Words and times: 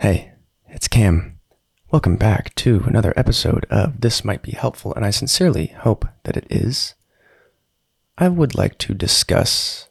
Hey, 0.00 0.30
it's 0.68 0.86
Cam. 0.86 1.40
Welcome 1.90 2.14
back 2.14 2.54
to 2.54 2.84
another 2.86 3.12
episode 3.16 3.66
of 3.68 4.00
This 4.00 4.24
Might 4.24 4.42
Be 4.42 4.52
Helpful, 4.52 4.94
and 4.94 5.04
I 5.04 5.10
sincerely 5.10 5.74
hope 5.78 6.06
that 6.22 6.36
it 6.36 6.46
is. 6.48 6.94
I 8.16 8.28
would 8.28 8.54
like 8.54 8.78
to 8.78 8.94
discuss 8.94 9.88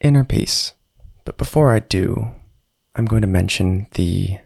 inner 0.00 0.24
peace. 0.24 0.72
But 1.26 1.36
before 1.36 1.70
I 1.74 1.80
do, 1.80 2.30
I'm 2.94 3.04
going 3.04 3.20
to 3.20 3.28
mention 3.28 3.88
the 3.90 4.38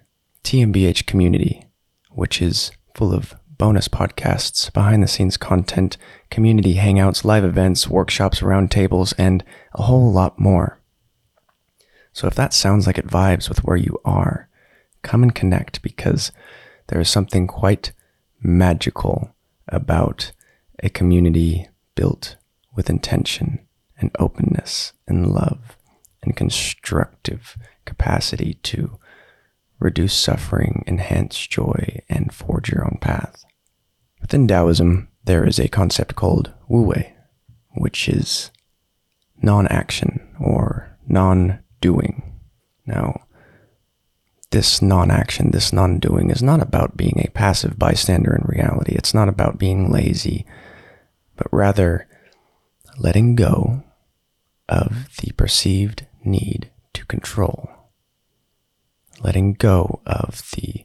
TMBH 0.42 1.06
community, 1.06 1.66
which 2.10 2.42
is 2.42 2.72
full 2.96 3.14
of 3.14 3.36
bonus 3.56 3.86
podcasts, 3.86 4.72
behind 4.72 5.04
the 5.04 5.08
scenes 5.08 5.36
content, 5.36 5.96
community 6.30 6.74
hangouts, 6.74 7.24
live 7.24 7.44
events, 7.44 7.86
workshops, 7.86 8.40
roundtables, 8.40 9.14
and 9.16 9.44
a 9.72 9.82
whole 9.82 10.10
lot 10.10 10.40
more. 10.40 10.80
So 12.12 12.26
if 12.26 12.34
that 12.34 12.52
sounds 12.52 12.88
like 12.88 12.98
it 12.98 13.06
vibes 13.06 13.48
with 13.48 13.62
where 13.62 13.76
you 13.76 14.00
are, 14.04 14.48
come 15.04 15.22
and 15.22 15.34
connect 15.34 15.82
because 15.82 16.32
there 16.88 17.00
is 17.00 17.08
something 17.08 17.46
quite 17.46 17.92
magical 18.42 19.34
about 19.68 20.32
a 20.82 20.90
community 20.90 21.68
built 21.94 22.36
with 22.74 22.90
intention 22.90 23.64
and 23.96 24.10
openness 24.18 24.92
and 25.06 25.32
love 25.32 25.76
and 26.22 26.36
constructive 26.36 27.56
capacity 27.84 28.54
to 28.62 28.98
reduce 29.78 30.14
suffering, 30.14 30.82
enhance 30.86 31.46
joy, 31.46 32.00
and 32.08 32.32
forge 32.32 32.70
your 32.70 32.84
own 32.84 32.98
path. 33.00 33.44
Within 34.20 34.48
Taoism, 34.48 35.08
there 35.24 35.46
is 35.46 35.58
a 35.58 35.68
concept 35.68 36.14
called 36.14 36.52
Wu 36.68 36.82
Wei, 36.82 37.14
which 37.76 38.08
is 38.08 38.50
non 39.42 39.66
action 39.68 40.26
or 40.40 40.96
non 41.06 41.60
doing. 41.80 42.22
Now, 42.86 43.26
this 44.54 44.80
non 44.80 45.10
action, 45.10 45.50
this 45.50 45.72
non 45.72 45.98
doing, 45.98 46.30
is 46.30 46.40
not 46.40 46.62
about 46.62 46.96
being 46.96 47.18
a 47.18 47.30
passive 47.30 47.76
bystander 47.76 48.36
in 48.36 48.44
reality. 48.46 48.94
It's 48.94 49.12
not 49.12 49.28
about 49.28 49.58
being 49.58 49.90
lazy, 49.90 50.46
but 51.36 51.48
rather 51.52 52.06
letting 52.96 53.34
go 53.34 53.82
of 54.68 55.08
the 55.18 55.32
perceived 55.32 56.06
need 56.24 56.70
to 56.92 57.04
control. 57.06 57.68
Letting 59.20 59.54
go 59.54 60.00
of 60.06 60.48
the 60.52 60.84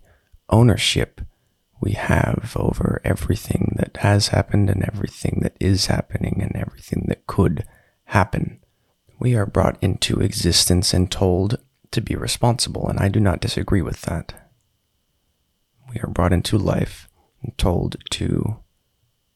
ownership 0.49 1.22
we 1.79 1.91
have 1.91 2.53
over 2.59 3.01
everything 3.05 3.75
that 3.77 3.97
has 3.97 4.29
happened 4.29 4.72
and 4.72 4.83
everything 4.83 5.41
that 5.44 5.55
is 5.59 5.85
happening 5.85 6.39
and 6.41 6.55
everything 6.55 7.05
that 7.07 7.27
could 7.27 7.66
happen. 8.05 8.61
We 9.19 9.35
are 9.35 9.45
brought 9.45 9.77
into 9.79 10.22
existence 10.22 10.91
and 10.91 11.11
told 11.11 11.59
to 11.91 12.01
be 12.01 12.15
responsible, 12.15 12.87
and 12.87 12.99
I 12.99 13.07
do 13.07 13.19
not 13.19 13.41
disagree 13.41 13.81
with 13.81 14.01
that. 14.01 14.33
We 15.91 15.99
are 16.01 16.09
brought 16.09 16.33
into 16.33 16.57
life 16.57 17.09
and 17.41 17.57
told 17.57 17.97
to 18.11 18.59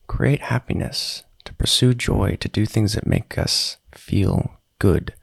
create 0.08 0.42
happiness, 0.42 1.24
to 1.46 1.54
pursue 1.54 1.94
joy, 1.94 2.38
to 2.40 2.48
do 2.48 2.66
things 2.66 2.94
that 2.94 3.08
make 3.08 3.38
us 3.38 3.78
feel 3.94 4.60
good. 4.80 5.14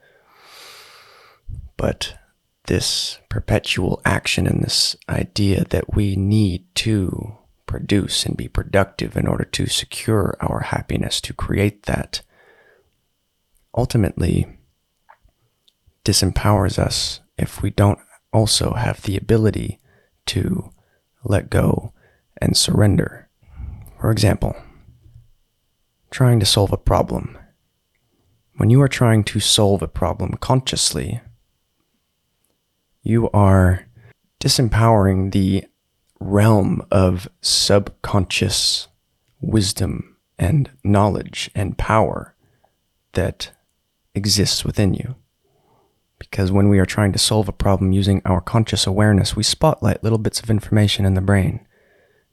But 1.76 2.14
this 2.66 3.18
perpetual 3.28 4.02
action 4.04 4.46
and 4.46 4.62
this 4.62 4.96
idea 5.08 5.64
that 5.70 5.94
we 5.94 6.16
need 6.16 6.72
to 6.76 7.36
produce 7.66 8.26
and 8.26 8.36
be 8.36 8.48
productive 8.48 9.16
in 9.16 9.26
order 9.26 9.44
to 9.44 9.66
secure 9.66 10.36
our 10.40 10.60
happiness, 10.60 11.20
to 11.20 11.32
create 11.32 11.84
that, 11.84 12.22
ultimately 13.74 14.58
disempowers 16.04 16.78
us 16.78 17.20
if 17.36 17.62
we 17.62 17.70
don't 17.70 17.98
also 18.32 18.74
have 18.74 19.02
the 19.02 19.16
ability 19.16 19.78
to 20.26 20.70
let 21.24 21.50
go 21.50 21.92
and 22.40 22.56
surrender. 22.56 23.28
For 24.00 24.10
example, 24.10 24.56
trying 26.10 26.40
to 26.40 26.46
solve 26.46 26.72
a 26.72 26.78
problem. 26.78 27.36
When 28.56 28.70
you 28.70 28.80
are 28.82 28.88
trying 28.88 29.24
to 29.24 29.40
solve 29.40 29.82
a 29.82 29.88
problem 29.88 30.32
consciously, 30.40 31.20
you 33.02 33.30
are 33.30 33.86
disempowering 34.40 35.32
the 35.32 35.64
realm 36.18 36.82
of 36.90 37.28
subconscious 37.40 38.88
wisdom 39.40 40.16
and 40.38 40.70
knowledge 40.84 41.50
and 41.54 41.78
power 41.78 42.34
that 43.12 43.50
exists 44.14 44.64
within 44.64 44.94
you. 44.94 45.16
Because 46.20 46.52
when 46.52 46.68
we 46.68 46.78
are 46.78 46.86
trying 46.86 47.12
to 47.12 47.18
solve 47.18 47.48
a 47.48 47.52
problem 47.52 47.90
using 47.90 48.22
our 48.24 48.40
conscious 48.40 48.86
awareness, 48.86 49.34
we 49.34 49.42
spotlight 49.42 50.04
little 50.04 50.18
bits 50.18 50.40
of 50.40 50.50
information 50.50 51.04
in 51.04 51.14
the 51.14 51.20
brain 51.20 51.66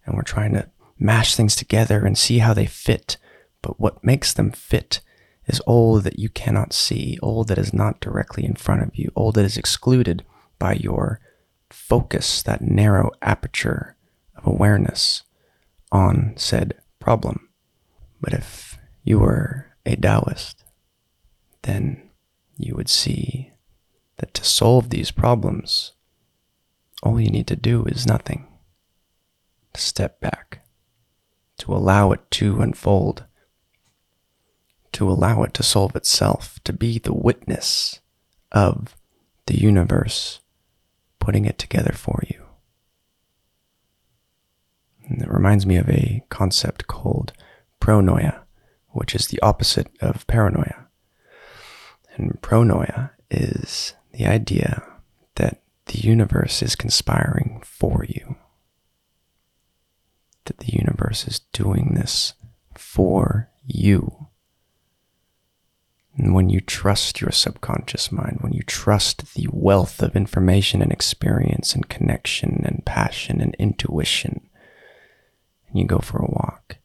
and 0.06 0.16
we're 0.16 0.24
trying 0.24 0.54
to 0.54 0.70
mash 1.00 1.36
things 1.36 1.56
together 1.56 2.06
and 2.06 2.18
see 2.18 2.40
how 2.40 2.54
they 2.54 2.66
fit. 2.66 3.18
But 3.62 3.80
what 3.80 4.04
makes 4.04 4.34
them 4.34 4.52
fit 4.52 5.00
is 5.48 5.60
all 5.62 6.00
that 6.02 6.20
you 6.20 6.30
cannot 6.30 6.74
see, 6.74 7.18
all 7.22 7.44
that 7.46 7.58
is 7.58 7.74
not 7.74 8.00
directly 8.00 8.46
in 8.46 8.56
front 8.56 8.84
of 8.84 8.96
you, 8.96 9.12
all 9.16 9.32
that 9.32 9.46
is 9.46 9.58
excluded 9.58 10.24
by 10.60 10.74
your 10.74 11.20
focus, 11.70 12.44
that 12.44 12.62
narrow 12.62 13.12
aperture 13.22 13.96
of 14.36 14.46
awareness 14.46 15.24
on 15.92 16.34
said 16.36 16.74
problem. 17.00 17.50
But 18.20 18.34
if 18.34 18.78
you 19.04 19.20
were 19.20 19.68
a 19.86 19.96
Taoist, 19.96 20.64
then 21.62 22.10
you 22.58 22.76
would 22.76 22.90
see 22.90 23.52
that 24.18 24.34
to 24.34 24.44
solve 24.44 24.90
these 24.90 25.12
problems, 25.12 25.94
all 27.04 27.20
you 27.20 27.30
need 27.30 27.48
to 27.48 27.56
do 27.56 27.86
is 27.86 28.08
nothing. 28.08 28.48
To 29.74 29.82
step 29.82 30.20
back, 30.20 30.66
to 31.60 31.74
allow 31.74 32.12
it 32.12 32.30
to 32.32 32.62
unfold, 32.62 33.26
to 34.94 35.10
allow 35.10 35.44
it 35.44 35.54
to 35.56 35.64
solve 35.64 35.96
itself, 35.96 36.60
to 36.64 36.74
be 36.74 36.98
the 36.98 37.14
witness 37.14 38.00
of 38.52 38.96
the 39.46 39.60
universe 39.60 40.40
putting 41.20 41.46
it 41.46 41.60
together 41.60 41.94
for 41.94 42.24
you. 42.28 42.44
And 45.08 45.22
it 45.22 45.30
reminds 45.30 45.66
me 45.66 45.78
of 45.78 45.90
a 45.90 46.24
concept 46.30 46.88
called 46.88 47.34
pronoia, 47.80 48.42
which 48.90 49.14
is 49.14 49.28
the 49.28 49.40
opposite 49.42 49.90
of 50.02 50.26
paranoia. 50.28 50.88
And 52.16 52.42
pronoia 52.42 53.12
is 53.30 53.94
the 54.18 54.26
idea 54.26 54.84
that 55.36 55.62
the 55.86 56.00
universe 56.00 56.64
is 56.64 56.76
conspiring 56.76 57.62
for 57.64 58.04
you, 58.10 58.36
that 60.46 60.58
the 60.58 60.74
universe 60.74 61.28
is 61.28 61.42
doing 61.54 61.94
this 61.94 62.34
for 62.74 63.52
you. 63.64 64.28
And 66.16 66.34
when 66.34 66.50
you 66.50 66.62
trust 66.62 67.22
your 67.22 67.30
subconscious 67.30 68.12
mind, 68.12 68.40
when 68.42 68.54
you 68.54 68.64
trust 68.64 69.36
the 69.36 69.48
wealth 69.52 70.02
of 70.02 70.16
information 70.16 70.82
and 70.82 70.92
experience 70.92 71.76
and 71.76 71.88
connection 71.88 72.64
and 72.66 72.84
passion 72.86 73.40
and 73.40 73.54
intuition, 73.60 74.50
and 75.70 75.78
you 75.78 75.86
go 75.86 76.00
for 76.00 76.18
a 76.18 76.32
walk 76.32 76.78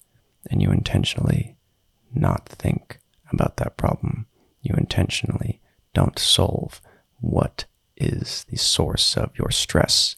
and 0.50 0.60
you 0.60 0.70
intentionally 0.70 1.56
not 2.14 2.46
think 2.46 2.98
about 3.32 3.56
that 3.56 3.78
problem, 3.78 4.26
you 4.60 4.74
intentionally 4.76 5.62
don't 5.94 6.18
solve 6.18 6.82
what 7.22 7.64
is 7.96 8.44
the 8.50 8.56
source 8.56 9.16
of 9.16 9.36
your 9.38 9.50
stress, 9.50 10.16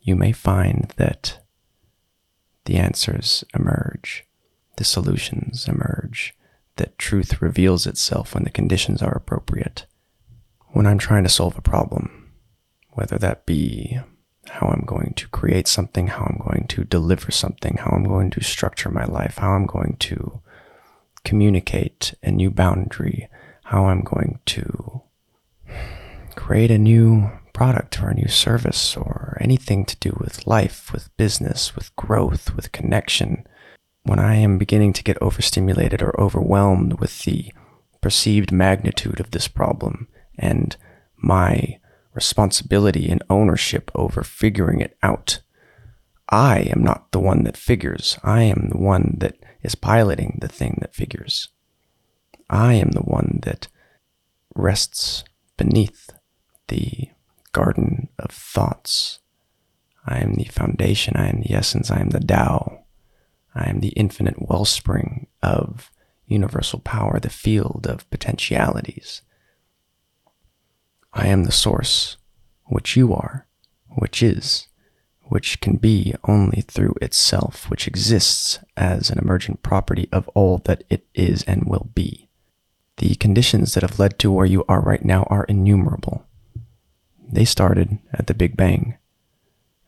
you 0.00 0.16
may 0.16 0.32
find 0.32 0.92
that 0.96 1.40
the 2.64 2.76
answers 2.76 3.44
emerge, 3.54 4.24
the 4.76 4.84
solutions 4.84 5.68
emerge 5.68 6.34
that 6.76 6.98
truth 6.98 7.42
reveals 7.42 7.86
itself 7.86 8.34
when 8.34 8.44
the 8.44 8.50
conditions 8.50 9.02
are 9.02 9.12
appropriate. 9.12 9.84
When 10.68 10.86
I'm 10.86 10.98
trying 10.98 11.24
to 11.24 11.28
solve 11.28 11.58
a 11.58 11.62
problem, 11.62 12.32
whether 12.92 13.18
that 13.18 13.44
be 13.44 13.98
how 14.48 14.68
I'm 14.68 14.84
going 14.86 15.14
to 15.16 15.28
create 15.28 15.68
something, 15.68 16.08
how 16.08 16.24
I'm 16.24 16.38
going 16.38 16.66
to 16.68 16.84
deliver 16.84 17.30
something, 17.30 17.76
how 17.76 17.90
I'm 17.90 18.04
going 18.04 18.30
to 18.30 18.42
structure 18.42 18.90
my 18.90 19.04
life, 19.04 19.38
how 19.38 19.52
I'm 19.52 19.66
going 19.66 19.96
to 20.00 20.40
communicate 21.24 22.14
a 22.22 22.30
new 22.30 22.50
boundary, 22.50 23.28
how 23.64 23.86
I'm 23.86 24.02
going 24.02 24.40
to 24.46 25.02
create 26.34 26.70
a 26.70 26.78
new 26.78 27.30
product 27.52 28.02
or 28.02 28.08
a 28.08 28.14
new 28.14 28.28
service 28.28 28.96
or 28.96 29.36
anything 29.40 29.84
to 29.84 29.96
do 29.96 30.16
with 30.18 30.46
life, 30.46 30.92
with 30.92 31.14
business, 31.16 31.74
with 31.76 31.94
growth, 31.96 32.54
with 32.54 32.72
connection 32.72 33.46
when 34.04 34.18
I 34.18 34.34
am 34.34 34.58
beginning 34.58 34.92
to 34.94 35.04
get 35.04 35.20
overstimulated 35.22 36.02
or 36.02 36.18
overwhelmed 36.20 36.98
with 36.98 37.22
the 37.22 37.52
perceived 38.00 38.50
magnitude 38.50 39.20
of 39.20 39.30
this 39.30 39.48
problem 39.48 40.08
and 40.38 40.76
my 41.16 41.78
responsibility 42.12 43.08
and 43.10 43.22
ownership 43.30 43.90
over 43.94 44.22
figuring 44.22 44.80
it 44.80 44.96
out. 45.02 45.40
I 46.28 46.60
am 46.60 46.82
not 46.82 47.12
the 47.12 47.20
one 47.20 47.44
that 47.44 47.56
figures. 47.56 48.18
I 48.24 48.42
am 48.42 48.70
the 48.70 48.78
one 48.78 49.16
that 49.18 49.36
is 49.62 49.74
piloting 49.74 50.38
the 50.40 50.48
thing 50.48 50.78
that 50.80 50.94
figures. 50.94 51.48
I 52.50 52.74
am 52.74 52.90
the 52.90 53.02
one 53.02 53.40
that 53.44 53.68
rests 54.54 55.24
beneath 55.56 56.10
the 56.72 57.10
garden 57.52 58.08
of 58.18 58.30
thoughts. 58.30 59.20
I 60.06 60.18
am 60.20 60.34
the 60.34 60.44
foundation. 60.44 61.14
I 61.16 61.28
am 61.28 61.42
the 61.42 61.54
essence. 61.54 61.90
I 61.90 62.00
am 62.00 62.08
the 62.10 62.20
Tao. 62.20 62.84
I 63.54 63.68
am 63.68 63.80
the 63.80 63.90
infinite 63.90 64.48
wellspring 64.48 65.26
of 65.42 65.90
universal 66.26 66.80
power, 66.80 67.20
the 67.20 67.28
field 67.28 67.86
of 67.86 68.08
potentialities. 68.10 69.20
I 71.12 71.26
am 71.26 71.44
the 71.44 71.52
source, 71.52 72.16
which 72.64 72.96
you 72.96 73.12
are, 73.12 73.46
which 73.98 74.22
is, 74.22 74.66
which 75.24 75.60
can 75.60 75.76
be 75.76 76.14
only 76.24 76.62
through 76.62 76.94
itself, 77.02 77.68
which 77.68 77.86
exists 77.86 78.60
as 78.78 79.10
an 79.10 79.18
emergent 79.18 79.62
property 79.62 80.08
of 80.10 80.26
all 80.28 80.56
that 80.64 80.84
it 80.88 81.06
is 81.14 81.42
and 81.42 81.64
will 81.66 81.90
be. 81.94 82.30
The 82.96 83.14
conditions 83.16 83.74
that 83.74 83.82
have 83.82 83.98
led 83.98 84.18
to 84.20 84.32
where 84.32 84.46
you 84.46 84.64
are 84.70 84.80
right 84.80 85.04
now 85.04 85.24
are 85.24 85.44
innumerable. 85.44 86.26
They 87.32 87.46
started 87.46 87.98
at 88.12 88.26
the 88.26 88.34
Big 88.34 88.56
Bang. 88.58 88.98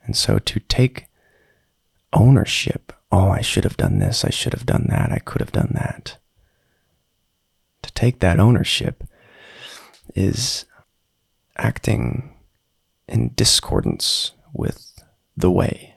And 0.05 0.17
so 0.17 0.39
to 0.39 0.61
take 0.61 1.07
ownership, 2.13 2.93
oh, 3.13 3.29
I 3.29 3.43
should 3.43 3.65
have 3.65 3.77
done 3.77 3.99
this, 3.99 4.25
I 4.25 4.31
should 4.31 4.55
have 4.55 4.65
done 4.65 4.87
that, 4.89 5.13
I 5.13 5.19
could 5.19 5.43
have 5.43 5.53
done 5.53 5.73
that. 5.75 6.17
To 7.83 7.93
take 7.93 8.21
that 8.21 8.41
ownership 8.41 9.05
is 10.15 10.65
acting 11.57 12.35
in 13.07 13.33
discordance 13.35 14.33
with 14.55 15.05
the 15.37 15.51
way, 15.51 15.95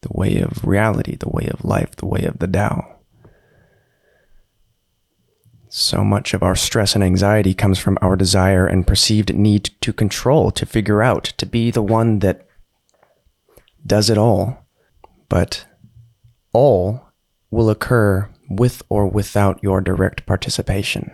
the 0.00 0.12
way 0.12 0.38
of 0.40 0.64
reality, 0.64 1.14
the 1.14 1.28
way 1.28 1.46
of 1.46 1.64
life, 1.64 1.94
the 1.96 2.06
way 2.06 2.24
of 2.24 2.40
the 2.40 2.48
Tao. 2.48 2.93
So 5.76 6.04
much 6.04 6.34
of 6.34 6.42
our 6.44 6.54
stress 6.54 6.94
and 6.94 7.02
anxiety 7.02 7.52
comes 7.52 7.80
from 7.80 7.98
our 8.00 8.14
desire 8.14 8.64
and 8.64 8.86
perceived 8.86 9.34
need 9.34 9.70
to 9.80 9.92
control, 9.92 10.52
to 10.52 10.64
figure 10.64 11.02
out, 11.02 11.24
to 11.24 11.46
be 11.46 11.72
the 11.72 11.82
one 11.82 12.20
that 12.20 12.46
does 13.84 14.08
it 14.08 14.16
all. 14.16 14.68
But 15.28 15.66
all 16.52 17.08
will 17.50 17.70
occur 17.70 18.30
with 18.48 18.82
or 18.88 19.08
without 19.08 19.64
your 19.64 19.80
direct 19.80 20.26
participation. 20.26 21.10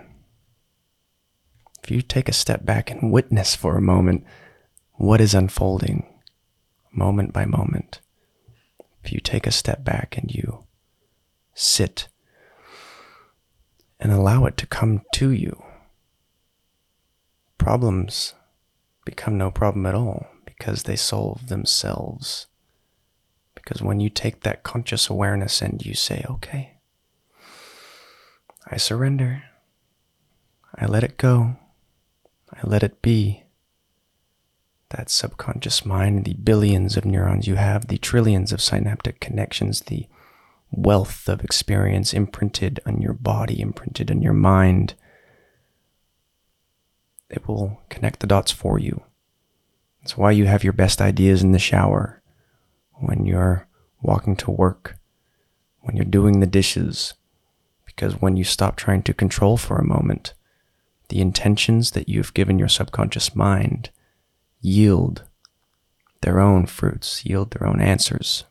If 1.83 1.91
you 1.91 2.03
take 2.03 2.29
a 2.29 2.35
step 2.35 2.63
back 2.63 2.91
and 2.91 3.11
witness 3.11 3.55
for 3.55 3.79
a 3.79 3.83
moment 3.83 4.27
what 4.93 5.23
is 5.23 5.33
unfolding, 5.33 6.07
moment 6.93 7.33
by 7.33 7.47
moment, 7.47 8.03
if 9.03 9.11
you 9.11 9.21
take 9.21 9.47
a 9.47 9.53
step 9.53 9.85
back 9.85 10.19
and 10.19 10.31
you 10.31 10.67
sit 11.55 12.09
and 14.01 14.11
allow 14.11 14.47
it 14.47 14.57
to 14.57 14.67
come 14.67 15.03
to 15.15 15.31
you, 15.31 15.63
problems 17.59 18.35
become 19.05 19.37
no 19.37 19.51
problem 19.51 19.87
at 19.87 19.95
all 19.95 20.27
because 20.45 20.85
they 20.85 20.97
solve 20.97 21.49
themselves. 21.49 22.47
Because 23.55 23.83
when 23.83 24.01
you 24.01 24.09
take 24.09 24.41
that 24.41 24.63
conscious 24.63 25.09
awareness 25.09 25.61
and 25.61 25.85
you 25.85 25.95
say, 25.95 26.25
okay, 26.29 26.79
I 28.67 28.77
surrender, 28.79 29.43
I 30.75 30.87
let 30.87 31.05
it 31.05 31.19
go, 31.19 31.57
I 32.53 32.67
let 32.67 32.83
it 32.83 33.03
be. 33.03 33.45
That 34.91 35.09
subconscious 35.09 35.87
mind, 35.87 36.25
the 36.25 36.35
billions 36.35 36.97
of 36.97 37.05
neurons 37.05 37.47
you 37.47 37.55
have, 37.55 37.87
the 37.87 37.99
trillions 37.99 38.53
of 38.53 38.61
synaptic 38.61 39.21
connections, 39.21 39.83
the 39.83 40.09
wealth 40.71 41.29
of 41.29 41.43
experience 41.43 42.13
imprinted 42.13 42.81
on 42.87 43.01
your 43.01 43.13
body, 43.13 43.61
imprinted 43.61 44.11
on 44.11 44.23
your 44.23 44.33
mind, 44.33 44.95
it 47.29 47.47
will 47.47 47.81
connect 47.89 48.21
the 48.21 48.27
dots 48.27 48.51
for 48.51 48.79
you. 48.79 49.03
That's 50.01 50.17
why 50.17 50.31
you 50.31 50.47
have 50.47 50.65
your 50.65 50.73
best 50.73 51.01
ideas 51.01 51.43
in 51.43 51.53
the 51.53 51.59
shower, 51.59 52.23
when 52.95 53.27
you're 53.27 53.67
walking 54.03 54.37
to 54.37 54.51
work, 54.51 54.97
when 55.81 55.97
you're 55.97 56.05
doing 56.05 56.41
the 56.41 56.47
dishes, 56.47 57.15
because 57.87 58.21
when 58.21 58.37
you 58.37 58.45
stop 58.45 58.77
trying 58.77 59.03
to 59.03 59.15
control 59.15 59.57
for 59.57 59.79
a 59.79 59.87
moment, 59.87 60.35
the 61.09 61.21
intentions 61.21 61.91
that 61.93 62.09
you've 62.09 62.35
given 62.35 62.59
your 62.59 62.69
subconscious 62.69 63.35
mind 63.35 63.91
yield 64.61 65.25
their 66.23 66.39
own 66.41 66.67
fruits, 66.67 67.25
yield 67.25 67.51
their 67.51 67.67
own 67.67 67.81
answers, 67.81 68.45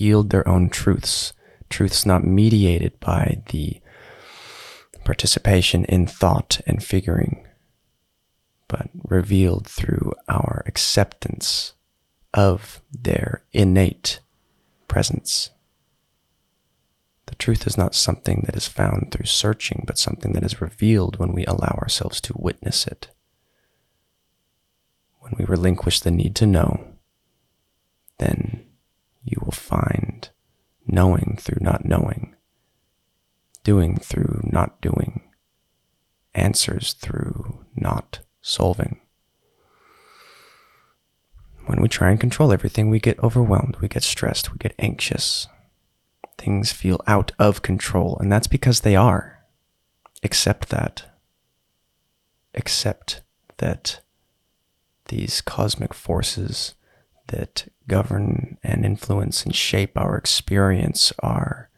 yield 0.00 0.30
their 0.30 0.46
own 0.48 0.68
truths, 0.68 1.32
truths 1.68 2.06
not 2.06 2.24
mediated 2.24 2.98
by 3.00 3.42
the 3.50 3.80
participation 5.04 5.84
in 5.84 6.06
thought 6.06 6.60
and 6.66 6.82
figuring, 6.82 7.46
but 8.68 8.88
revealed 9.04 9.66
through 9.66 10.12
our 10.28 10.62
acceptance 10.66 11.74
of 12.32 12.80
their 12.92 13.42
innate 13.52 14.20
presence. 14.88 15.50
The 17.26 17.34
truth 17.36 17.66
is 17.66 17.78
not 17.78 17.94
something 17.94 18.42
that 18.46 18.56
is 18.56 18.66
found 18.68 19.10
through 19.10 19.26
searching, 19.26 19.84
but 19.86 19.98
something 19.98 20.32
that 20.32 20.44
is 20.44 20.60
revealed 20.60 21.18
when 21.18 21.32
we 21.32 21.44
allow 21.46 21.78
ourselves 21.80 22.20
to 22.22 22.34
witness 22.36 22.86
it. 22.86 23.08
When 25.20 25.34
we 25.38 25.44
relinquish 25.44 26.00
the 26.00 26.10
need 26.10 26.34
to 26.36 26.46
know, 26.46 26.88
then 28.18 28.66
you 29.22 29.38
will 29.44 29.52
find 29.52 30.30
knowing 30.86 31.36
through 31.40 31.62
not 31.62 31.84
knowing, 31.84 32.34
doing 33.64 33.96
through 33.98 34.40
not 34.44 34.80
doing, 34.80 35.22
answers 36.34 36.94
through 36.94 37.64
not 37.74 38.20
solving. 38.40 39.00
When 41.66 41.80
we 41.80 41.88
try 41.88 42.10
and 42.10 42.18
control 42.18 42.52
everything, 42.52 42.90
we 42.90 42.98
get 42.98 43.22
overwhelmed, 43.22 43.76
we 43.80 43.88
get 43.88 44.02
stressed, 44.02 44.52
we 44.52 44.58
get 44.58 44.74
anxious, 44.78 45.46
things 46.36 46.72
feel 46.72 47.00
out 47.06 47.32
of 47.38 47.62
control, 47.62 48.16
and 48.20 48.32
that's 48.32 48.48
because 48.48 48.80
they 48.80 48.96
are. 48.96 49.44
Accept 50.22 50.70
that. 50.70 51.04
Accept 52.54 53.22
that 53.58 54.00
these 55.06 55.40
cosmic 55.40 55.94
forces 55.94 56.74
that 57.30 57.70
govern 57.88 58.58
and 58.62 58.84
influence 58.84 59.44
and 59.44 59.54
shape 59.54 59.96
our 59.96 60.16
experience 60.16 61.12
are 61.20 61.68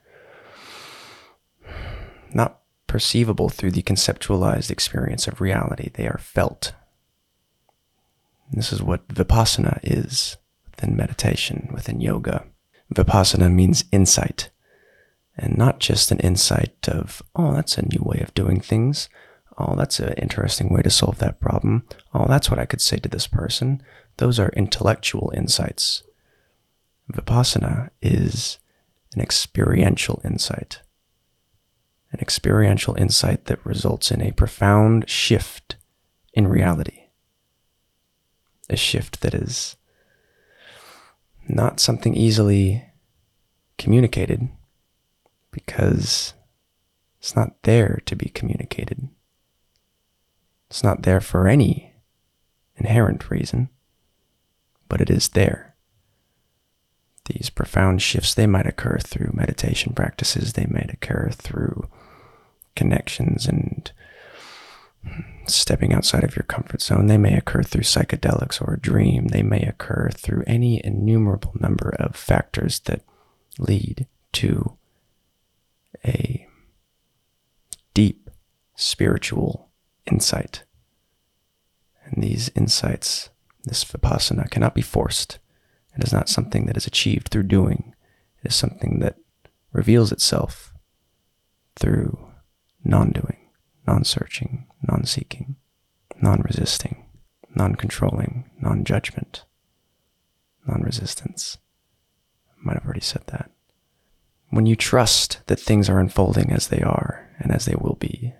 not 2.35 2.61
perceivable 2.87 3.49
through 3.49 3.71
the 3.71 3.83
conceptualized 3.83 4.71
experience 4.71 5.27
of 5.27 5.41
reality. 5.41 5.91
They 5.95 6.07
are 6.07 6.19
felt. 6.19 6.75
This 8.51 8.73
is 8.73 8.83
what 8.83 9.09
vipassana 9.09 9.81
is 9.83 10.37
within 10.71 10.97
meditation, 10.97 11.71
within 11.73 12.01
yoga. 12.01 12.45
Vipassana 12.95 13.51
means 13.51 13.85
insight 13.93 14.51
and 15.37 15.57
not 15.57 15.81
just 15.81 16.11
an 16.11 16.19
insight 16.19 16.89
of, 16.89 17.23
oh, 17.35 17.55
that's 17.55 17.79
a 17.79 17.87
new 17.87 18.03
way 18.03 18.21
of 18.21 18.35
doing 18.35 18.61
things. 18.61 19.09
Oh, 19.59 19.75
that's 19.77 20.01
an 20.01 20.15
interesting 20.15 20.73
way 20.73 20.83
to 20.83 20.91
solve 20.91 21.19
that 21.19 21.41
problem. 21.41 21.85
Oh, 22.13 22.27
that's 22.27 22.51
what 22.51 22.59
I 22.59 22.67
could 22.67 22.81
say 22.81 22.99
to 22.99 23.09
this 23.09 23.27
person. 23.27 23.83
Those 24.23 24.39
are 24.39 24.51
intellectual 24.51 25.33
insights. 25.35 26.05
Vipassana 27.13 27.91
is 28.01 28.61
an 29.17 29.21
experiential 29.21 30.21
insight. 30.25 30.81
An 32.13 32.21
experiential 32.21 32.95
insight 32.95 33.47
that 33.47 33.67
results 33.67 34.13
in 34.13 34.23
a 34.23 34.31
profound 34.31 35.11
shift 35.11 35.75
in 36.35 36.47
reality. 36.47 37.09
A 38.71 38.77
shift 38.77 39.23
that 39.23 39.35
is 39.35 39.75
not 41.49 41.81
something 41.81 42.15
easily 42.15 42.85
communicated 43.77 44.49
because 45.51 46.35
it's 47.19 47.35
not 47.35 47.61
there 47.65 48.01
to 48.07 48.15
be 48.15 48.29
communicated. 48.29 49.09
It's 50.71 50.85
not 50.85 51.03
there 51.03 51.21
for 51.21 51.49
any 51.49 51.93
inherent 52.77 53.29
reason, 53.29 53.69
but 54.93 55.01
it 55.01 55.09
is 55.09 55.31
there. 55.31 55.75
These 57.25 57.49
profound 57.49 58.03
shifts, 58.03 58.35
they 58.35 58.47
might 58.47 58.67
occur 58.67 58.99
through 58.99 59.31
meditation 59.33 59.95
practices, 59.95 60.53
they 60.53 60.67
might 60.67 60.93
occur 60.93 61.31
through 61.33 61.89
connections 62.77 63.47
and 63.47 63.91
stepping 65.47 65.95
outside 65.95 66.25
of 66.25 66.37
your 66.37 66.43
comfort 66.43 66.83
zone. 66.83 67.07
They 67.07 67.17
may 67.17 67.35
occur 67.35 67.63
through 67.63 67.85
psychedelics 67.85 68.61
or 68.61 68.75
a 68.75 68.81
dream. 68.81 69.29
They 69.29 69.43
may 69.43 69.63
occur 69.63 70.11
through 70.13 70.45
any 70.47 70.85
innumerable 70.85 71.55
number 71.59 71.97
of 71.99 72.15
factors 72.15 72.81
that 72.81 73.01
lead 73.59 74.07
to 74.33 74.77
a 76.05 76.47
deep 77.95 78.29
spiritual 78.77 79.71
insight. 80.05 80.65
And 82.05 82.23
these 82.23 82.51
insights, 82.55 83.31
this 83.65 83.85
vipassana, 83.85 84.51
cannot 84.51 84.75
be 84.75 84.83
forced. 84.83 85.39
It 85.97 86.05
is 86.05 86.13
not 86.13 86.29
something 86.29 86.67
that 86.67 86.77
is 86.77 86.87
achieved 86.87 87.29
through 87.29 87.45
doing. 87.45 87.95
It 88.43 88.49
is 88.49 88.55
something 88.55 89.01
that 89.01 89.17
reveals 89.73 90.13
itself 90.13 90.73
through 91.77 92.33
non 92.85 93.11
doing, 93.11 93.51
non 93.87 94.05
searching, 94.05 94.67
non 94.89 95.05
seeking, 95.05 95.57
non 96.21 96.43
resisting, 96.43 97.07
non 97.55 97.75
controlling, 97.75 98.51
non 98.61 98.85
judgment, 98.85 99.45
non 100.67 100.83
resistance. 100.83 101.59
I 102.51 102.65
Might 102.65 102.75
have 102.75 102.85
already 102.85 103.01
said 103.01 103.23
that. 103.29 103.51
When 104.51 104.67
you 104.67 104.77
trust 104.77 105.41
that 105.47 105.61
things 105.61 105.89
are 105.89 105.99
unfolding 105.99 106.53
as 106.53 106.69
they 106.69 106.83
are 106.83 107.31
and 107.39 107.51
as 107.53 107.65
they 107.65 107.75
will 107.75 107.97
be, 107.97 108.35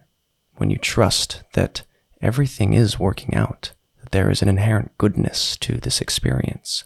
when 0.57 0.71
you 0.71 0.79
trust 0.79 1.43
that 1.55 1.83
everything 2.21 2.75
is 2.75 2.99
working 2.99 3.35
out, 3.35 3.73
there 4.13 4.31
is 4.31 4.43
an 4.43 4.49
inherent 4.49 4.97
goodness 4.99 5.57
to 5.59 5.79
this 5.79 6.01
experience, 6.01 6.85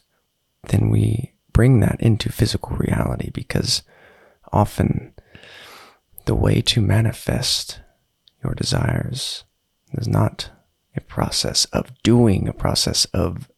then 0.68 0.90
we 0.90 1.34
bring 1.52 1.80
that 1.80 2.00
into 2.00 2.32
physical 2.32 2.76
reality 2.76 3.30
because 3.30 3.82
often 4.52 5.12
the 6.24 6.34
way 6.34 6.60
to 6.60 6.80
manifest 6.80 7.80
your 8.42 8.54
desires 8.54 9.44
is 9.92 10.08
not 10.08 10.50
a 10.96 11.00
process 11.00 11.66
of 11.66 11.92
doing, 12.02 12.48
a 12.48 12.52
process 12.52 13.04
of 13.06 13.50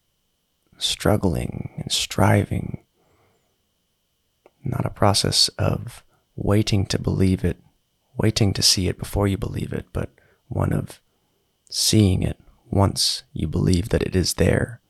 struggling 0.79 1.71
and 1.77 1.93
striving, 1.93 2.85
not 4.65 4.85
a 4.85 4.91
process 4.91 5.49
of 5.59 6.03
waiting 6.37 6.87
to 6.87 6.99
believe 6.99 7.45
it, 7.45 7.59
waiting 8.17 8.53
to 8.53 8.63
see 8.63 8.89
it 8.89 8.99
before 8.99 9.29
you 9.29 9.37
believe 9.37 9.73
it, 9.73 9.87
but 9.93 10.11
one 10.49 10.73
of 10.73 11.01
seeing 11.69 12.23
it 12.23 12.39
once 12.71 13.23
you 13.33 13.47
believe 13.47 13.89
that 13.91 14.03
it 14.03 14.15
is 14.15 14.35
there. 14.35 14.81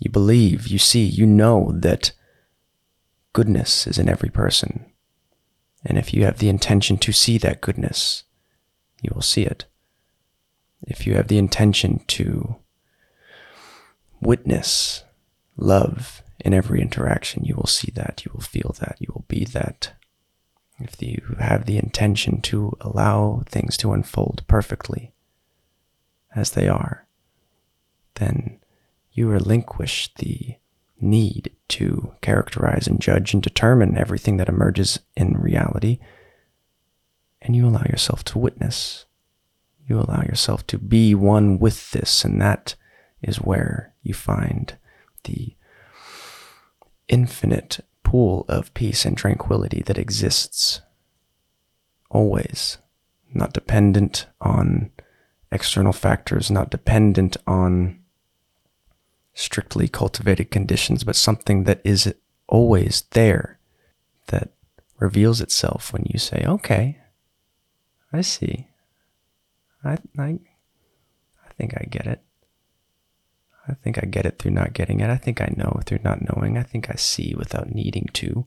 You 0.00 0.10
believe, 0.10 0.66
you 0.66 0.78
see, 0.78 1.04
you 1.04 1.26
know 1.26 1.72
that 1.74 2.12
goodness 3.32 3.86
is 3.86 3.98
in 3.98 4.08
every 4.08 4.30
person. 4.30 4.86
And 5.84 5.98
if 5.98 6.12
you 6.12 6.24
have 6.24 6.38
the 6.38 6.48
intention 6.48 6.96
to 6.98 7.12
see 7.12 7.38
that 7.38 7.60
goodness, 7.60 8.24
you 9.02 9.10
will 9.14 9.22
see 9.22 9.42
it. 9.42 9.66
If 10.82 11.06
you 11.06 11.14
have 11.14 11.28
the 11.28 11.38
intention 11.38 12.00
to 12.08 12.56
witness 14.20 15.04
love 15.56 16.22
in 16.40 16.52
every 16.52 16.80
interaction, 16.80 17.44
you 17.44 17.54
will 17.54 17.66
see 17.66 17.90
that, 17.94 18.24
you 18.24 18.30
will 18.34 18.42
feel 18.42 18.74
that, 18.80 18.96
you 19.00 19.08
will 19.14 19.24
be 19.28 19.44
that. 19.46 19.92
If 20.78 21.00
you 21.00 21.36
have 21.38 21.64
the 21.64 21.78
intention 21.78 22.42
to 22.42 22.76
allow 22.80 23.44
things 23.48 23.76
to 23.78 23.92
unfold 23.92 24.42
perfectly 24.46 25.12
as 26.36 26.50
they 26.50 26.68
are, 26.68 27.06
then 28.14 28.60
you 29.10 29.28
relinquish 29.28 30.12
the 30.16 30.56
need 31.00 31.50
to 31.68 32.14
characterize 32.20 32.86
and 32.86 33.00
judge 33.00 33.34
and 33.34 33.42
determine 33.42 33.96
everything 33.96 34.36
that 34.36 34.48
emerges 34.48 35.00
in 35.16 35.32
reality, 35.32 35.98
and 37.42 37.56
you 37.56 37.66
allow 37.66 37.84
yourself 37.84 38.22
to 38.24 38.38
witness. 38.38 39.06
You 39.88 39.98
allow 40.00 40.22
yourself 40.22 40.66
to 40.68 40.78
be 40.78 41.14
one 41.14 41.58
with 41.58 41.90
this, 41.92 42.24
and 42.24 42.40
that 42.40 42.74
is 43.22 43.36
where 43.36 43.94
you 44.02 44.14
find 44.14 44.76
the 45.24 45.54
infinite 47.08 47.80
pool 48.02 48.44
of 48.48 48.74
peace 48.74 49.04
and 49.04 49.16
tranquility 49.16 49.82
that 49.86 49.98
exists 49.98 50.80
always, 52.10 52.78
not 53.34 53.52
dependent 53.52 54.26
on 54.40 54.90
external 55.56 55.92
factors, 55.92 56.50
not 56.50 56.70
dependent 56.70 57.36
on 57.46 57.98
strictly 59.34 59.88
cultivated 59.88 60.50
conditions, 60.50 61.02
but 61.02 61.16
something 61.16 61.64
that 61.64 61.80
is 61.82 62.14
always 62.46 63.02
there 63.10 63.58
that 64.28 64.50
reveals 64.98 65.40
itself 65.40 65.92
when 65.92 66.04
you 66.06 66.18
say, 66.18 66.44
okay, 66.46 66.98
I 68.12 68.20
see. 68.20 68.68
I, 69.82 69.98
I, 70.18 70.38
I 71.44 71.52
think 71.56 71.74
I 71.74 71.84
get 71.90 72.06
it. 72.06 72.20
I 73.68 73.74
think 73.74 73.98
I 73.98 74.06
get 74.06 74.26
it 74.26 74.38
through 74.38 74.52
not 74.52 74.74
getting 74.74 75.00
it. 75.00 75.10
I 75.10 75.16
think 75.16 75.40
I 75.40 75.52
know 75.56 75.80
through 75.84 76.00
not 76.04 76.22
knowing. 76.22 76.56
I 76.56 76.62
think 76.62 76.88
I 76.88 76.94
see 76.94 77.34
without 77.36 77.74
needing 77.74 78.08
to. 78.14 78.46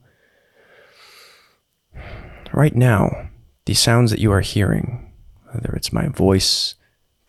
Right 2.53 2.75
now, 2.75 3.29
the 3.65 3.73
sounds 3.73 4.11
that 4.11 4.21
you 4.21 4.31
are 4.31 4.41
hearing, 4.41 5.11
whether 5.51 5.73
it's 5.75 5.93
my 5.93 6.07
voice, 6.07 6.75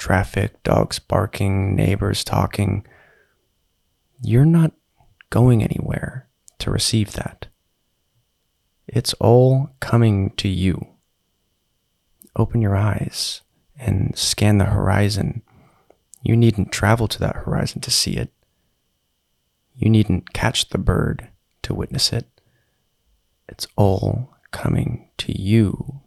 traffic, 0.01 0.63
dogs 0.63 0.99
barking, 0.99 1.77
neighbors 1.77 2.25
talking, 2.25 2.85
you're 4.21 4.45
not 4.45 4.73
going 5.31 5.63
anywhere 5.63 6.29
to 6.59 6.71
receive 6.71 7.13
that. 7.13 7.47
It's 8.89 9.15
all 9.15 9.71
coming 9.79 10.31
to 10.31 10.49
you. 10.49 10.89
Open 12.35 12.61
your 12.61 12.77
eyes 12.77 13.43
and 13.79 14.17
scan 14.17 14.59
the 14.59 14.65
horizon 14.67 15.43
you 16.23 16.37
needn't 16.37 16.73
travel 16.73 17.09
to 17.09 17.19
that 17.21 17.37
horizon 17.37 17.81
to 17.83 17.91
see 17.91 18.17
it. 18.17 18.31
You 19.75 19.89
needn't 19.89 20.33
catch 20.33 20.69
the 20.69 20.79
bird 20.79 21.29
to 21.63 21.75
witness 21.75 22.13
it. 22.13 22.27
It's 23.49 23.67
all 23.77 24.35
coming 24.51 25.09
to 25.19 25.41
you. 25.41 26.01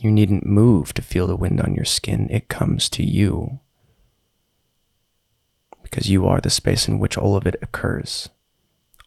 You 0.00 0.10
needn't 0.10 0.46
move 0.46 0.94
to 0.94 1.02
feel 1.02 1.26
the 1.26 1.36
wind 1.36 1.60
on 1.60 1.74
your 1.74 1.84
skin. 1.84 2.26
It 2.30 2.48
comes 2.48 2.88
to 2.88 3.04
you. 3.04 3.60
Because 5.82 6.08
you 6.08 6.26
are 6.26 6.40
the 6.40 6.48
space 6.48 6.88
in 6.88 6.98
which 6.98 7.18
all 7.18 7.36
of 7.36 7.46
it 7.46 7.56
occurs. 7.60 8.30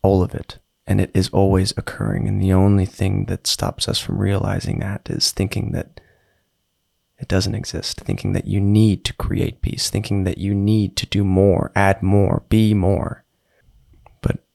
All 0.03 0.21
of 0.21 0.35
it. 0.35 0.59
And 0.85 1.01
it 1.01 1.09
is 1.15 1.29
always 1.29 1.73
occurring. 1.77 2.27
And 2.27 2.39
the 2.39 2.53
only 2.53 2.85
thing 2.85 3.25
that 3.25 3.47
stops 3.47 3.89
us 3.89 3.97
from 3.97 4.19
realizing 4.19 4.79
that 4.79 5.09
is 5.09 5.31
thinking 5.31 5.71
that 5.71 5.99
it 7.17 7.27
doesn't 7.27 7.55
exist. 7.55 8.01
Thinking 8.01 8.33
that 8.33 8.45
you 8.45 8.61
need 8.61 9.03
to 9.05 9.13
create 9.13 9.61
peace, 9.61 9.89
thinking 9.89 10.25
that 10.25 10.37
you 10.37 10.53
need 10.53 10.95
to 10.97 11.07
do 11.07 11.23
more, 11.23 11.71
add 11.75 12.03
more, 12.03 12.43
be 12.49 12.75
more. 12.75 13.23
But 14.21 14.45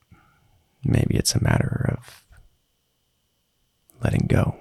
maybe 0.85 1.17
it's 1.17 1.35
a 1.35 1.43
matter 1.43 1.97
of 1.97 2.23
letting 4.01 4.27
go, 4.27 4.55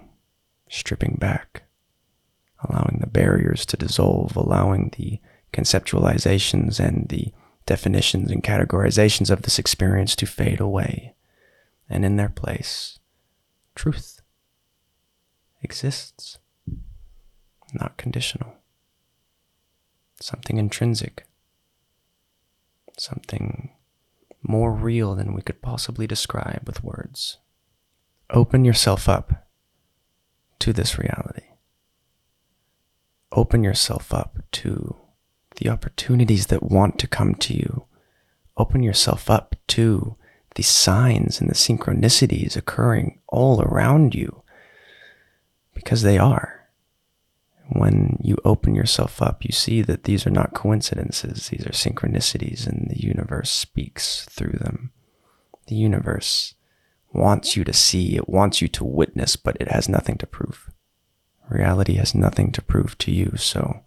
stripping 0.69 1.19
back, 1.21 1.63
allowing 2.65 2.99
the 3.00 3.07
barriers 3.07 3.65
to 3.67 3.77
dissolve, 3.77 4.37
allowing 4.37 4.93
the 4.97 5.21
conceptualizations 5.53 6.81
and 6.81 7.09
the 7.09 7.33
definitions 7.67 8.31
and 8.31 8.43
categorizations 8.43 9.31
of 9.31 9.43
this 9.43 9.59
experience 9.59 10.17
to 10.17 10.27
fade 10.27 10.61
away. 10.61 11.15
And 11.88 12.05
in 12.05 12.17
their 12.17 12.29
place, 12.29 12.99
truth 13.75 14.21
exists 15.62 16.38
not 17.73 17.97
conditional. 17.97 18.55
Something 20.21 20.59
intrinsic. 20.59 21.27
Something 22.97 23.71
more 24.43 24.73
real 24.73 25.15
than 25.15 25.35
we 25.35 25.43
could 25.43 25.62
possibly 25.62 26.07
describe 26.07 26.62
with 26.67 26.83
words. 26.83 27.38
Open 28.31 28.65
yourself 28.65 29.09
up 29.09 29.49
to 30.59 30.73
this 30.73 30.99
reality. 30.99 31.45
Open 33.33 33.63
yourself 33.63 34.13
up 34.13 34.39
to 34.53 34.97
the 35.57 35.69
opportunities 35.69 36.47
that 36.47 36.63
want 36.63 36.99
to 36.99 37.07
come 37.07 37.35
to 37.37 37.55
you. 37.55 37.85
Open 38.57 38.83
yourself 38.83 39.31
up 39.31 39.57
to 39.69 40.17
the 40.55 40.63
signs 40.63 41.41
and 41.41 41.49
the 41.49 41.55
synchronicities 41.55 42.57
occurring 42.57 43.21
all 43.29 43.63
around 43.63 44.15
you 44.15 44.43
because 45.75 46.03
they 46.03 46.19
are 46.19 46.59
when 47.71 48.19
you 48.23 48.37
open 48.45 48.75
yourself 48.75 49.21
up, 49.21 49.45
you 49.45 49.53
see 49.53 49.83
that 49.83 50.05
these 50.05 50.27
are 50.27 50.31
not 50.31 50.55
coincidences, 50.55 51.49
these 51.49 51.67
are 51.67 51.71
synchronicities, 51.71 52.67
and 52.67 52.89
the 52.91 53.01
universe 53.01 53.51
speaks 53.51 54.25
through 54.25 54.59
them. 54.59 54.91
The 55.67 55.75
universe 55.75 56.55
wants 57.13 57.57
you 57.57 57.65
to 57.65 57.73
see, 57.73 58.17
it 58.17 58.29
wants 58.29 58.63
you 58.63 58.69
to 58.69 58.85
witness, 58.85 59.37
but 59.37 59.57
it 59.61 59.71
has 59.71 59.89
nothing 59.89 60.17
to 60.19 60.27
prove. 60.27 60.71
Reality 61.49 61.95
has 61.95 62.14
nothing 62.14 62.52
to 62.52 62.62
prove 62.62 62.97
to 62.99 63.11
you, 63.11 63.33
so 63.37 63.81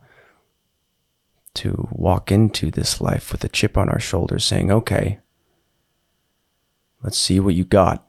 to 1.54 1.90
walk 1.92 2.32
into 2.32 2.72
this 2.72 3.02
life 3.02 3.32
with 3.32 3.44
a 3.44 3.50
chip 3.50 3.78
on 3.78 3.90
our 3.90 4.00
shoulder 4.00 4.40
saying, 4.40 4.72
okay, 4.72 5.20
let's 7.04 7.18
see 7.18 7.40
what 7.40 7.56
you 7.56 7.66
got. 7.66 8.06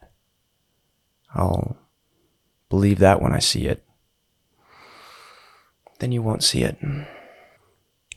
I'll 1.35 1.77
believe 2.69 2.99
that 2.99 3.21
when 3.21 3.33
I 3.33 3.39
see 3.39 3.67
it 3.67 3.83
then 6.03 6.11
you 6.11 6.21
won't 6.21 6.43
see 6.43 6.63
it. 6.63 6.77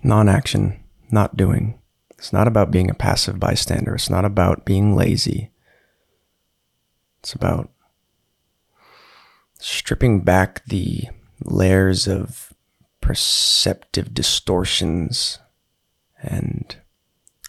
Non 0.03 0.29
action, 0.29 0.83
not 1.13 1.37
doing. 1.37 1.79
It's 2.19 2.33
not 2.33 2.49
about 2.49 2.73
being 2.73 2.91
a 2.91 2.95
passive 2.95 3.39
bystander. 3.39 3.95
It's 3.95 4.11
not 4.11 4.25
about 4.25 4.65
being 4.65 4.97
lazy. 4.97 5.53
It's 7.21 7.33
about 7.33 7.71
stripping 9.61 10.23
back 10.23 10.65
the 10.67 11.05
layers 11.45 12.07
of 12.07 12.53
perceptive 13.01 14.13
distortions 14.15 15.39
and 16.23 16.77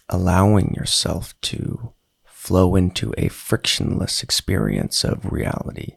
allowing 0.08 0.74
yourself 0.74 1.38
to 1.40 1.92
flow 2.24 2.76
into 2.76 3.12
a 3.18 3.28
frictionless 3.28 4.22
experience 4.22 5.04
of 5.04 5.32
reality. 5.32 5.96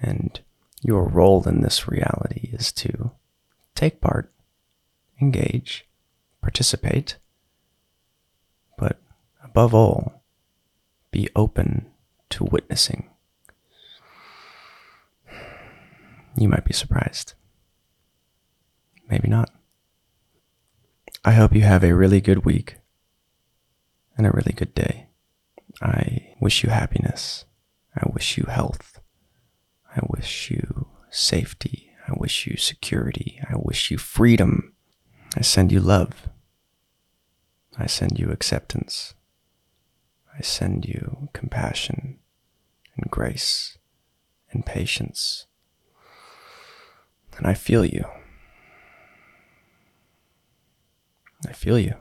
And 0.00 0.40
your 0.82 1.04
role 1.08 1.46
in 1.48 1.60
this 1.60 1.88
reality 1.88 2.50
is 2.52 2.72
to 2.72 3.12
take 3.74 4.00
part, 4.00 4.32
engage, 5.20 5.86
participate, 6.40 7.16
but 8.78 8.98
above 9.44 9.74
all, 9.74 10.22
be 11.10 11.28
open 11.36 11.86
to 12.30 12.44
witnessing. 12.44 13.11
You 16.36 16.48
might 16.48 16.64
be 16.64 16.72
surprised. 16.72 17.34
Maybe 19.08 19.28
not. 19.28 19.50
I 21.24 21.32
hope 21.32 21.54
you 21.54 21.60
have 21.62 21.84
a 21.84 21.94
really 21.94 22.20
good 22.20 22.44
week 22.44 22.78
and 24.16 24.26
a 24.26 24.30
really 24.30 24.52
good 24.52 24.74
day. 24.74 25.08
I 25.80 26.34
wish 26.40 26.64
you 26.64 26.70
happiness. 26.70 27.44
I 27.94 28.08
wish 28.12 28.36
you 28.36 28.44
health. 28.44 29.00
I 29.94 30.00
wish 30.08 30.50
you 30.50 30.88
safety. 31.10 31.90
I 32.08 32.12
wish 32.16 32.46
you 32.46 32.56
security. 32.56 33.40
I 33.48 33.54
wish 33.56 33.90
you 33.90 33.98
freedom. 33.98 34.72
I 35.36 35.42
send 35.42 35.70
you 35.70 35.80
love. 35.80 36.28
I 37.78 37.86
send 37.86 38.18
you 38.18 38.30
acceptance. 38.30 39.14
I 40.36 40.42
send 40.42 40.86
you 40.86 41.28
compassion 41.32 42.18
and 42.96 43.10
grace 43.10 43.78
and 44.50 44.64
patience. 44.64 45.46
And 47.36 47.46
I 47.46 47.54
feel 47.54 47.84
you. 47.84 48.04
I 51.46 51.52
feel 51.52 51.78
you. 51.78 51.94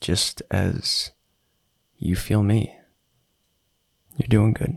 Just 0.00 0.42
as 0.50 1.12
you 1.98 2.16
feel 2.16 2.42
me. 2.42 2.74
You're 4.16 4.28
doing 4.28 4.52
good. 4.52 4.76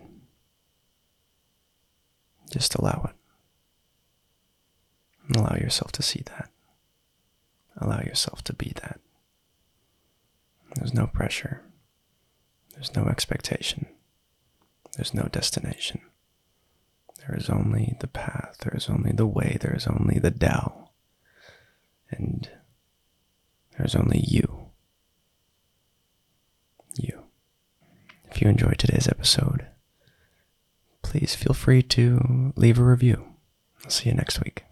Just 2.51 2.75
allow 2.75 3.09
it. 3.09 5.37
Allow 5.37 5.55
yourself 5.55 5.91
to 5.93 6.03
see 6.03 6.21
that. 6.25 6.49
Allow 7.77 8.01
yourself 8.01 8.43
to 8.43 8.53
be 8.53 8.73
that. 8.81 8.99
There's 10.75 10.93
no 10.93 11.07
pressure. 11.07 11.61
There's 12.73 12.95
no 12.95 13.05
expectation. 13.05 13.87
There's 14.95 15.13
no 15.13 15.23
destination. 15.23 16.01
There 17.27 17.37
is 17.37 17.49
only 17.49 17.95
the 17.99 18.07
path. 18.07 18.57
There 18.59 18.75
is 18.75 18.89
only 18.89 19.11
the 19.11 19.25
way. 19.25 19.57
There 19.59 19.75
is 19.75 19.87
only 19.87 20.19
the 20.19 20.31
Tao. 20.31 20.89
And 22.09 22.49
there's 23.77 23.95
only 23.95 24.19
you. 24.19 24.67
You. 26.95 27.23
If 28.29 28.41
you 28.41 28.49
enjoyed 28.49 28.77
today's 28.77 29.07
episode, 29.07 29.67
please 31.01 31.33
feel 31.33 31.53
free 31.53 31.81
to 31.83 32.53
leave 32.55 32.77
a 32.77 32.83
review. 32.83 33.25
I'll 33.83 33.89
see 33.89 34.09
you 34.09 34.15
next 34.15 34.43
week. 34.43 34.63